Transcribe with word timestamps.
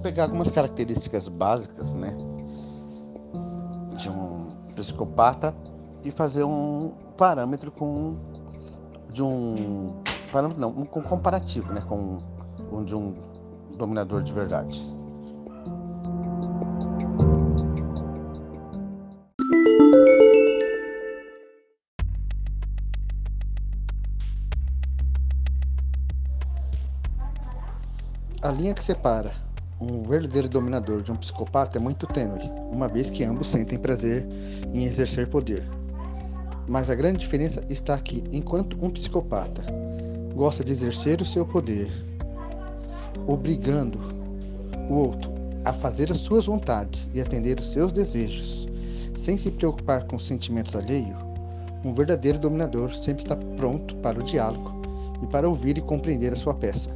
pegar 0.00 0.24
algumas 0.24 0.50
características 0.50 1.28
básicas, 1.28 1.92
né, 1.92 2.16
de 3.96 4.10
um 4.10 4.50
psicopata 4.74 5.54
e 6.02 6.10
fazer 6.10 6.44
um 6.44 6.94
parâmetro 7.16 7.70
com 7.70 8.16
de 9.12 9.22
um 9.22 10.00
parâmetro 10.32 10.60
não, 10.60 10.70
um 10.70 10.84
comparativo, 10.84 11.72
né, 11.72 11.82
com 11.82 12.18
um 12.72 12.84
de 12.84 12.94
um 12.94 13.14
dominador 13.76 14.22
de 14.22 14.32
verdade. 14.32 14.80
A 28.42 28.50
linha 28.50 28.72
que 28.72 28.82
separa 28.82 29.49
um 29.80 30.02
verdadeiro 30.02 30.48
dominador 30.48 31.02
de 31.02 31.10
um 31.10 31.16
psicopata 31.16 31.78
é 31.78 31.80
muito 31.80 32.06
tênue, 32.06 32.50
uma 32.70 32.86
vez 32.86 33.10
que 33.10 33.24
ambos 33.24 33.46
sentem 33.46 33.78
prazer 33.78 34.26
em 34.74 34.84
exercer 34.84 35.26
poder. 35.28 35.64
Mas 36.68 36.90
a 36.90 36.94
grande 36.94 37.20
diferença 37.20 37.64
está 37.68 37.98
que, 37.98 38.22
enquanto 38.30 38.76
um 38.84 38.90
psicopata 38.90 39.64
gosta 40.34 40.62
de 40.62 40.72
exercer 40.72 41.20
o 41.22 41.24
seu 41.24 41.46
poder, 41.46 41.90
obrigando 43.26 43.98
o 44.90 44.94
outro 44.94 45.30
a 45.64 45.72
fazer 45.72 46.12
as 46.12 46.18
suas 46.18 46.44
vontades 46.44 47.08
e 47.14 47.20
atender 47.20 47.58
os 47.58 47.72
seus 47.72 47.90
desejos, 47.90 48.68
sem 49.16 49.38
se 49.38 49.50
preocupar 49.50 50.06
com 50.06 50.16
os 50.16 50.26
sentimentos 50.26 50.76
alheios, 50.76 51.16
um 51.82 51.94
verdadeiro 51.94 52.38
dominador 52.38 52.94
sempre 52.94 53.22
está 53.22 53.36
pronto 53.56 53.96
para 53.96 54.20
o 54.20 54.22
diálogo 54.22 54.82
e 55.22 55.26
para 55.26 55.48
ouvir 55.48 55.78
e 55.78 55.80
compreender 55.80 56.32
a 56.32 56.36
sua 56.36 56.54
peça. 56.54 56.90